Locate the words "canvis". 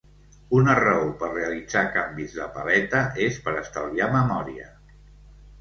1.97-2.33